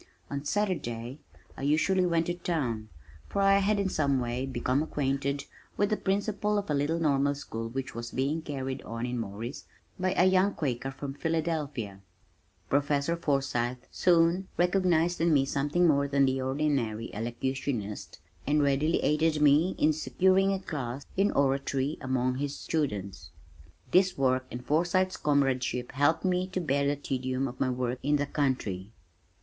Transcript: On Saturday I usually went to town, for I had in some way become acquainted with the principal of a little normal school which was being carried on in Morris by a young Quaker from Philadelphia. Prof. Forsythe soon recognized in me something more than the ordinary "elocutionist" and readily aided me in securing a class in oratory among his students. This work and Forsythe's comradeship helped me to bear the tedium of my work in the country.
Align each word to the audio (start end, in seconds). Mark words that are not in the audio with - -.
On 0.31 0.43
Saturday 0.43 1.19
I 1.55 1.61
usually 1.61 2.07
went 2.07 2.25
to 2.25 2.33
town, 2.33 2.89
for 3.29 3.39
I 3.39 3.59
had 3.59 3.79
in 3.79 3.87
some 3.87 4.19
way 4.19 4.47
become 4.47 4.81
acquainted 4.81 5.45
with 5.77 5.91
the 5.91 5.95
principal 5.95 6.57
of 6.57 6.71
a 6.71 6.73
little 6.73 6.99
normal 6.99 7.35
school 7.35 7.67
which 7.69 7.93
was 7.93 8.09
being 8.09 8.41
carried 8.41 8.81
on 8.81 9.05
in 9.05 9.19
Morris 9.19 9.65
by 9.99 10.13
a 10.15 10.25
young 10.25 10.55
Quaker 10.55 10.89
from 10.89 11.13
Philadelphia. 11.13 12.01
Prof. 12.67 12.91
Forsythe 13.21 13.77
soon 13.91 14.47
recognized 14.57 15.21
in 15.21 15.31
me 15.31 15.45
something 15.45 15.85
more 15.87 16.07
than 16.07 16.25
the 16.25 16.41
ordinary 16.41 17.13
"elocutionist" 17.13 18.17
and 18.47 18.63
readily 18.63 19.03
aided 19.03 19.39
me 19.39 19.75
in 19.77 19.93
securing 19.93 20.51
a 20.51 20.57
class 20.59 21.05
in 21.15 21.29
oratory 21.29 21.99
among 22.01 22.37
his 22.39 22.57
students. 22.57 23.29
This 23.91 24.17
work 24.17 24.47
and 24.49 24.65
Forsythe's 24.65 25.17
comradeship 25.17 25.91
helped 25.91 26.25
me 26.25 26.47
to 26.47 26.59
bear 26.59 26.87
the 26.87 26.95
tedium 26.95 27.47
of 27.47 27.59
my 27.59 27.69
work 27.69 27.99
in 28.01 28.15
the 28.15 28.25
country. 28.25 28.93